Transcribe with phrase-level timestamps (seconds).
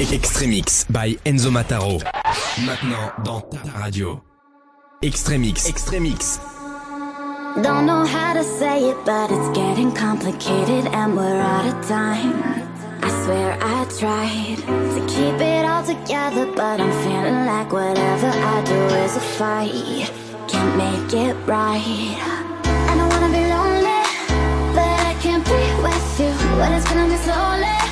[0.00, 2.00] Extremix by Enzo Mataro.
[2.66, 4.20] Maintenant dans ta radio.
[5.02, 5.68] Extremix.
[5.68, 6.40] Extremix.
[7.62, 12.42] Don't know how to say it, but it's getting complicated and we're out of time.
[13.02, 14.58] I swear I tried
[14.94, 20.10] to keep it all together, but I'm feeling like whatever I do is a fight.
[20.48, 22.18] Can't make it right.
[22.64, 24.02] I don't wanna be lonely,
[24.74, 27.83] but I can't be with you when it's gonna be slowly.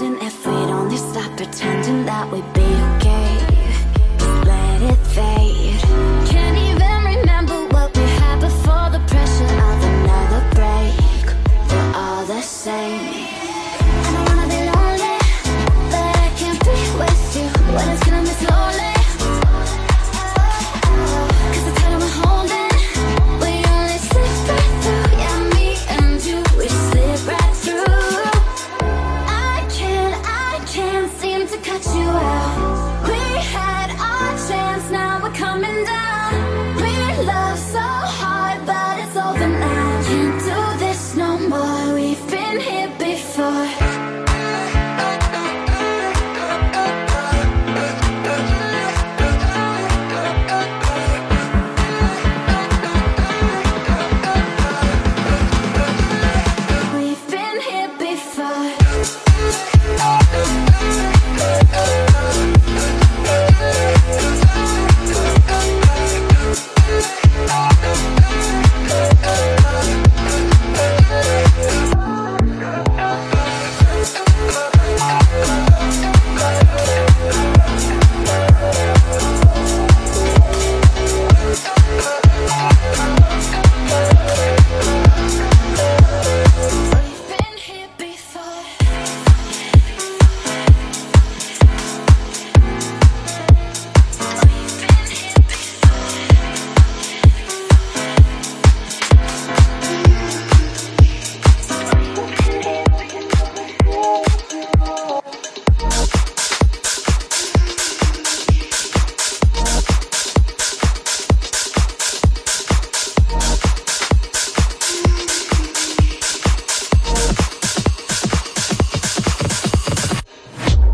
[0.00, 0.26] pretending.
[0.26, 2.79] If we'd only stop pretending that we'd be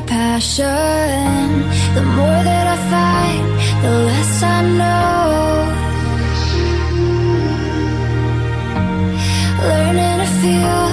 [0.00, 1.48] passion.
[1.94, 3.46] The more that I fight,
[3.82, 5.28] the less I know.
[9.68, 10.88] Learning to feel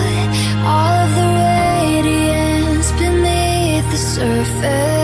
[0.72, 4.94] all of the radiance beneath the surface.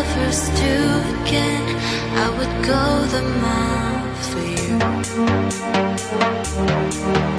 [0.00, 0.76] lovers do
[1.20, 1.64] again,
[2.24, 2.84] I would go
[3.14, 4.42] the mile for
[7.24, 7.29] you.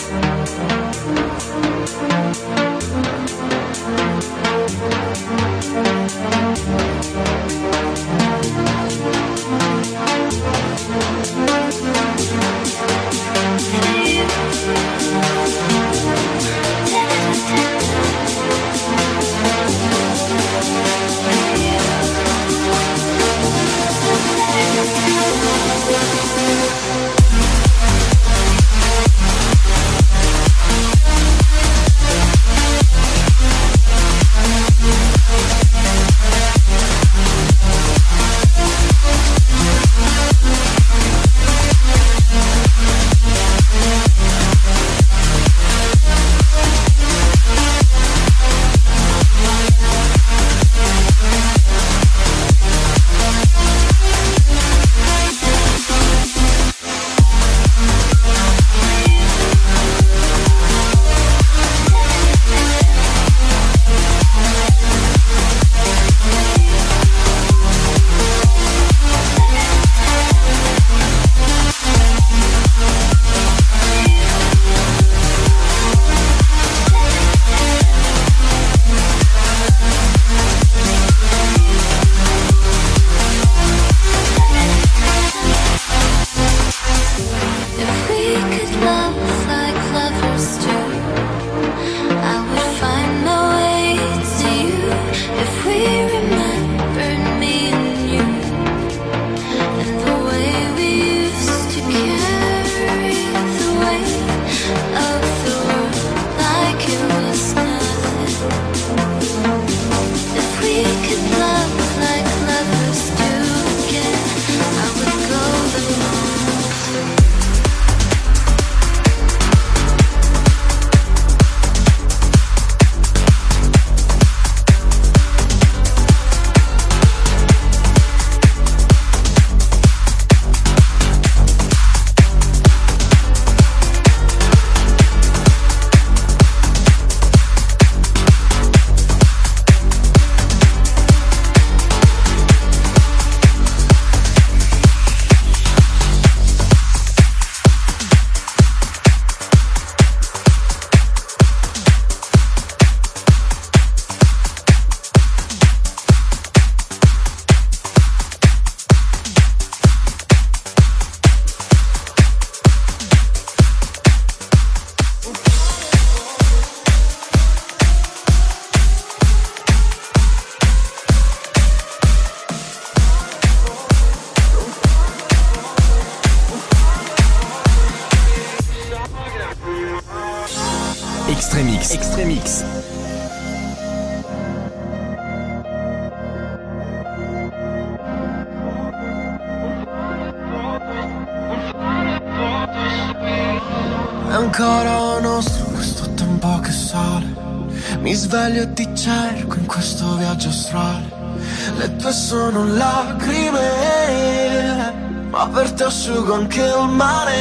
[206.11, 207.35] Asciugo anche il mare.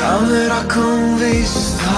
[0.00, 1.90] Camera con vista.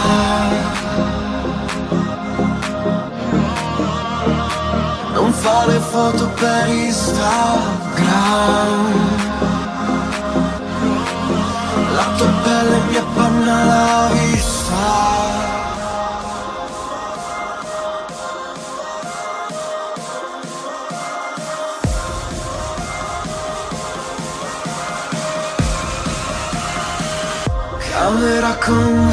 [5.14, 7.86] Non fare foto per Instagram.
[11.94, 15.47] La tua pelle mi appanna la vista.
[28.00, 29.10] I'm lit, I couldn't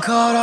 [0.00, 0.34] caught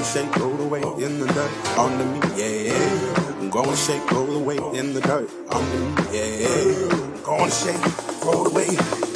[0.00, 3.50] and shake, roll away in the dirt under me, yeah.
[3.50, 7.22] Go and shake, roll away in the dirt under me, yeah.
[7.22, 9.09] Go and shake, roll away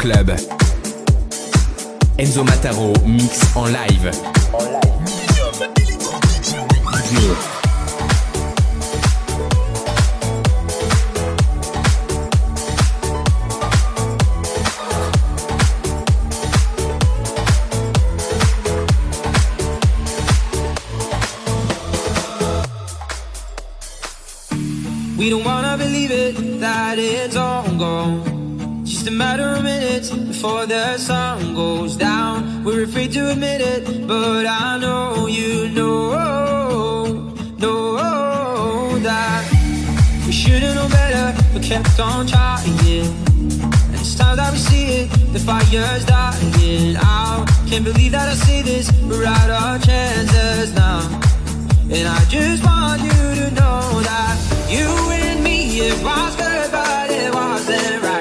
[0.00, 0.30] club.
[2.16, 4.10] Enzo Mataro mix en live.
[25.18, 28.29] We don't wanna believe it, that it's all gone.
[29.00, 32.62] Just a matter of minutes before the sun goes down.
[32.64, 39.50] We're afraid to admit it, but I know you know, know that
[40.26, 42.68] we should've known better, but kept on trying.
[42.68, 47.48] And it's time that we see it, the fire's dying out.
[47.70, 51.00] Can't believe that I see this, we're out of chances now.
[51.90, 54.36] And I just want you to know that
[54.68, 54.88] you
[55.24, 58.19] and me, it was good, but it wasn't right.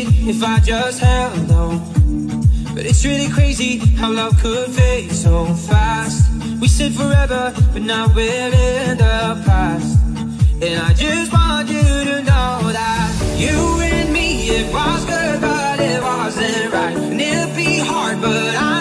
[0.00, 1.72] It if I just held on.
[2.74, 6.18] But it's really crazy how love could fade so fast.
[6.60, 9.98] We said forever, but now we're in the past.
[10.62, 14.28] And I just want you to know that you and me,
[14.58, 16.96] it was good, but it wasn't right.
[16.96, 18.71] And it'll be hard, but I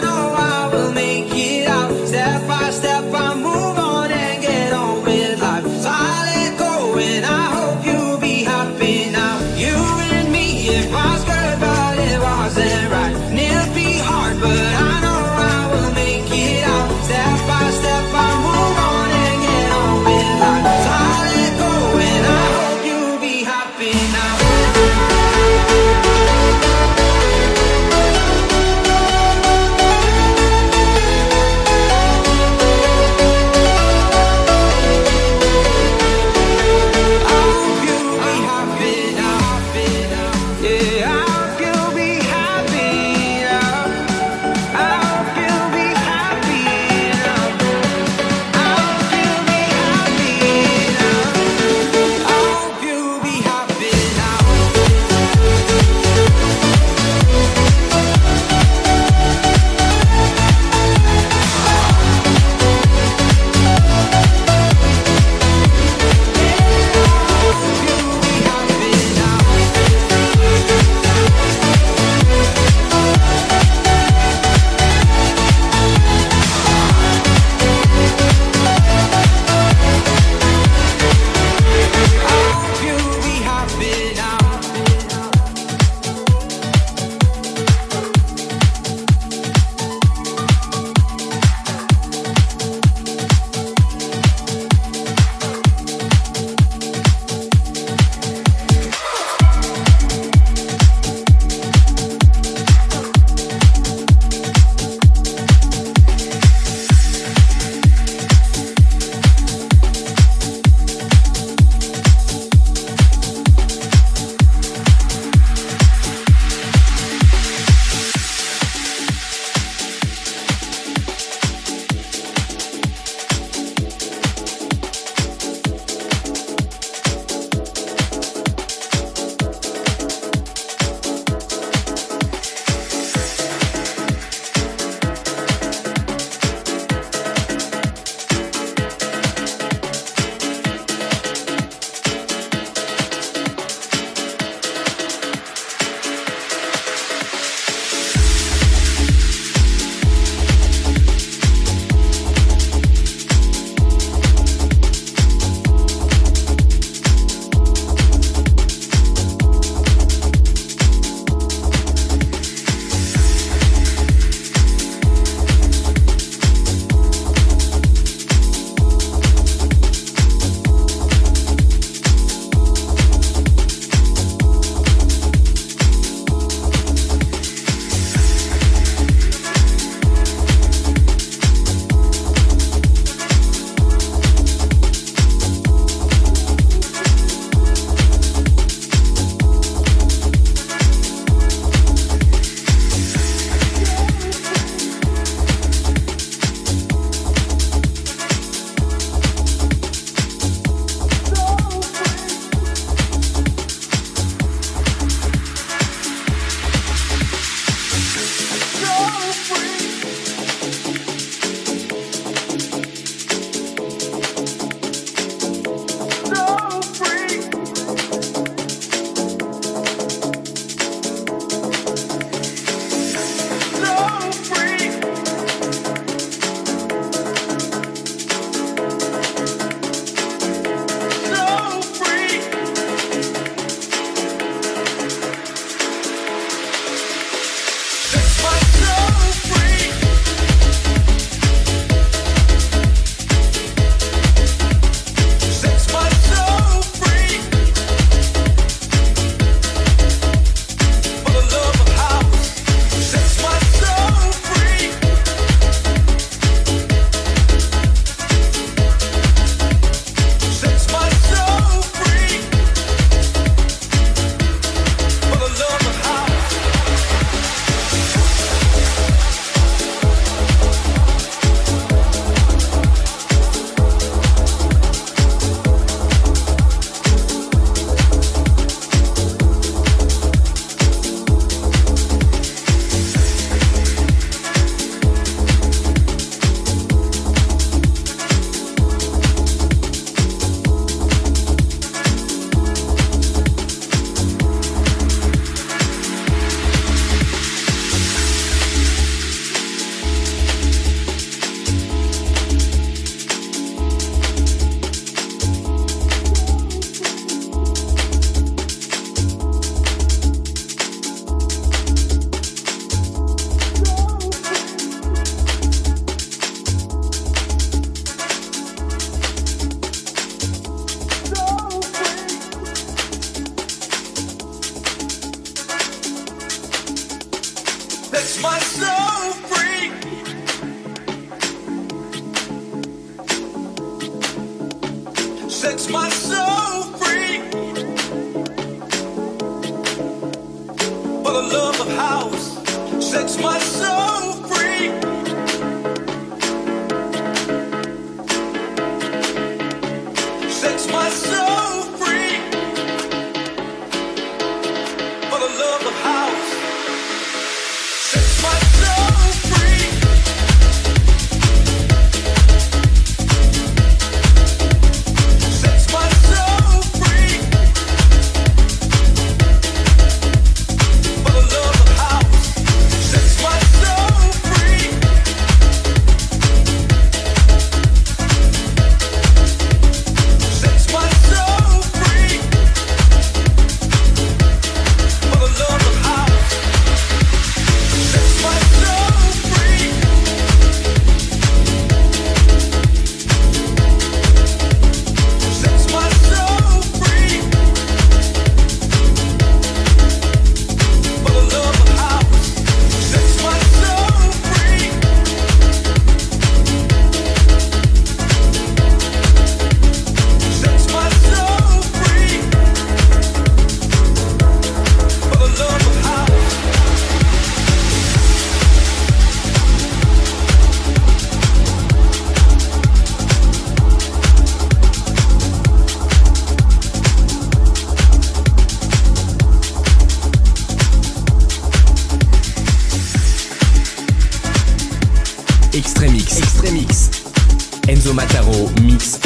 [438.81, 439.20] mix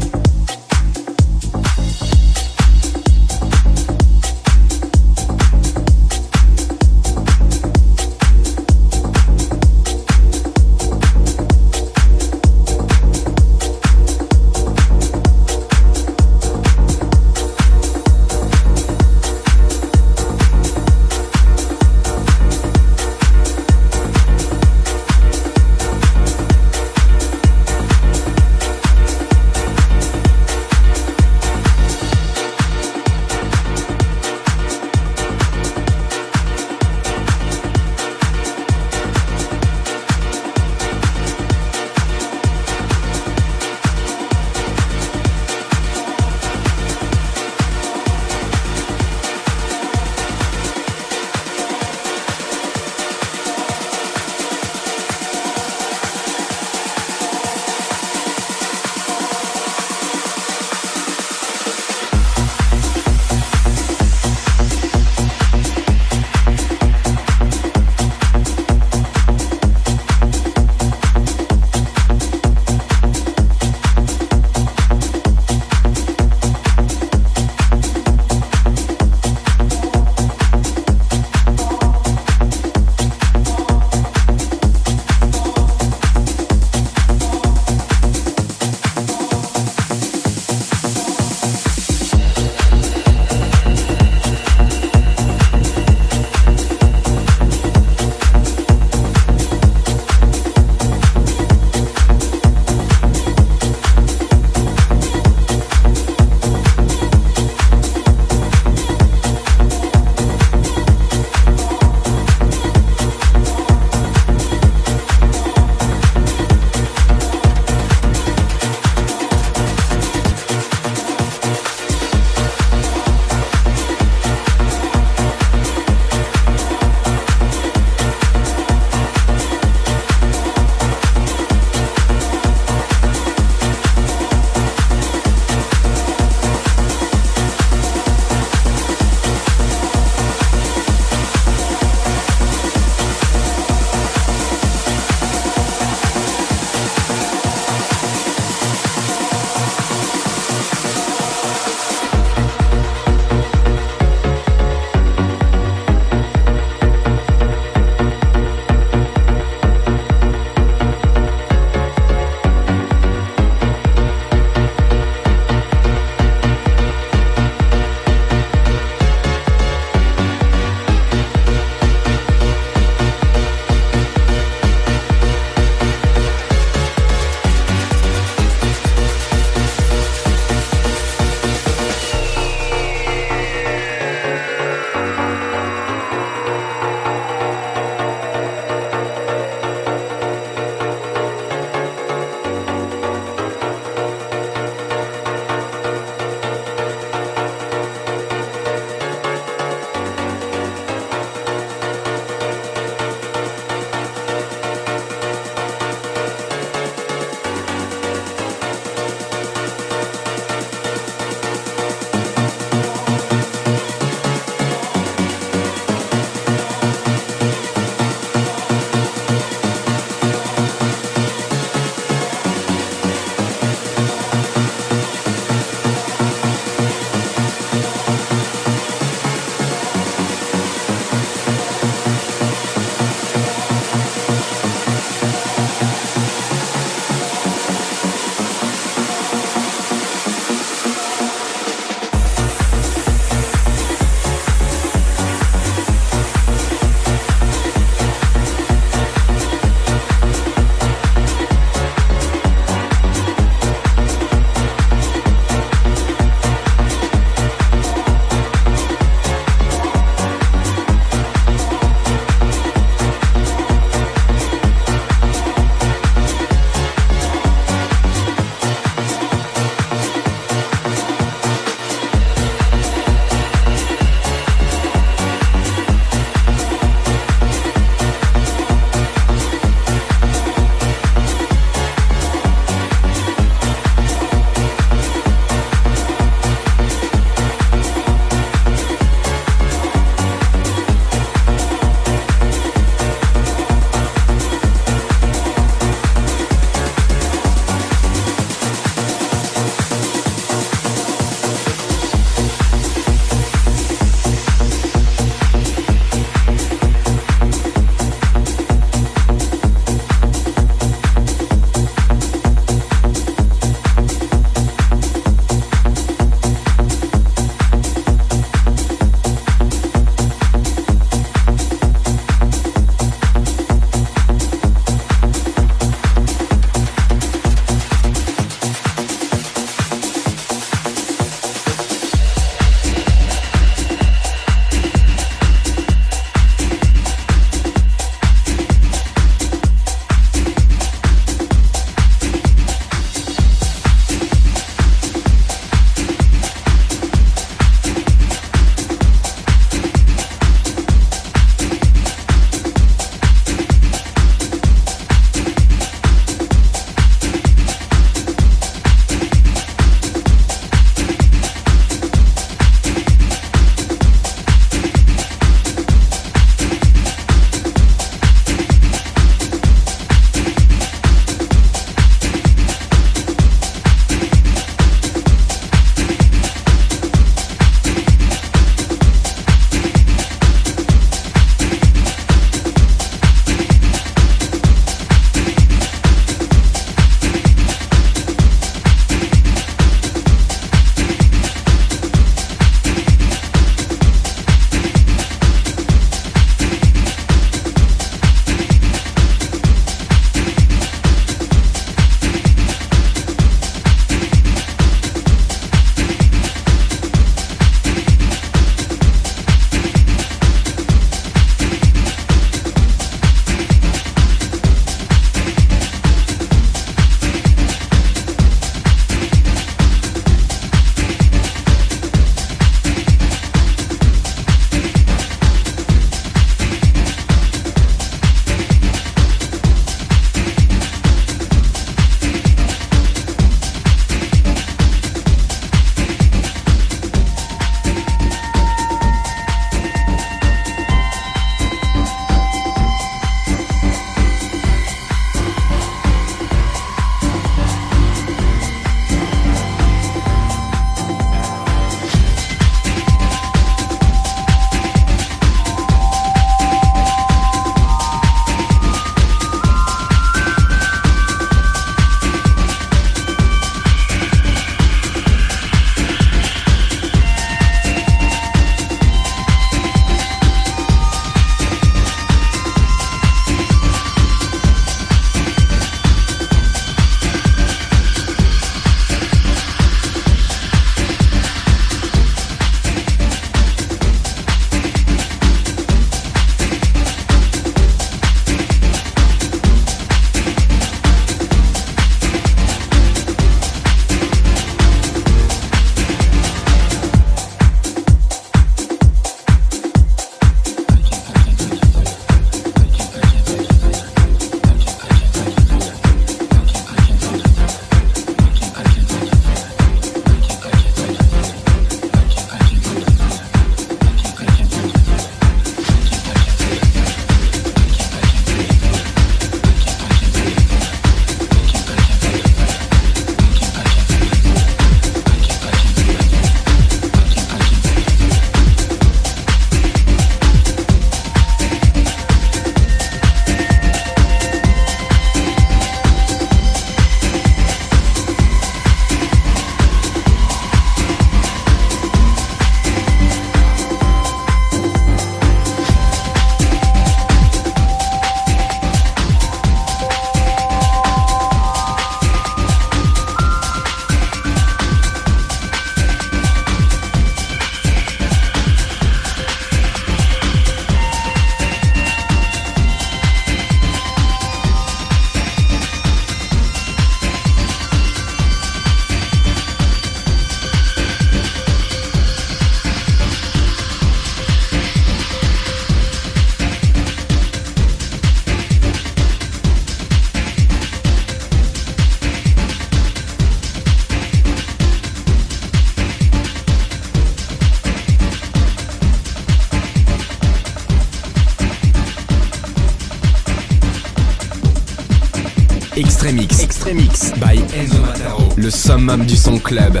[598.64, 600.00] Le summum du son club.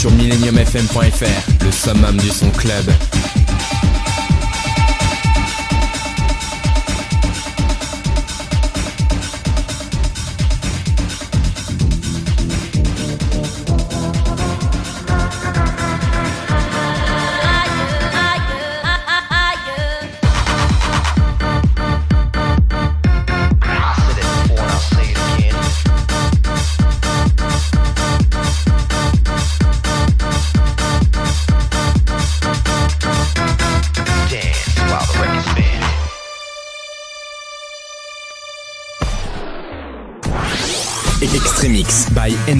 [0.00, 2.90] Sur millenniumfm.fr, le summum du son club.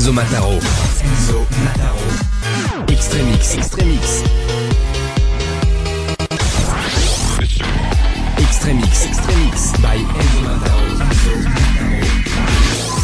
[0.01, 0.53] Enzo Mataro.
[0.53, 2.01] Enzo Mataro.
[2.89, 3.55] Extremix.
[3.55, 4.23] Extremix.
[8.39, 9.05] Extremix.
[9.05, 10.85] Extremix by Enzo Mataro.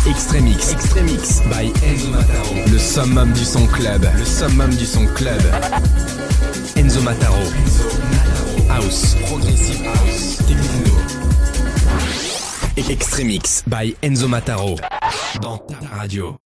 [0.08, 0.72] Extremix.
[0.72, 2.72] Extremix by Enzo Mataro.
[2.72, 4.08] Le summum du son club.
[4.16, 5.42] Le summum du son club.
[6.76, 7.44] Enzo Mataro.
[8.70, 9.16] House.
[9.26, 10.38] Progressive House.
[10.48, 10.94] Techno.
[12.90, 14.76] Extremix by Enzo Mataro.
[15.42, 16.38] Dans ta radio.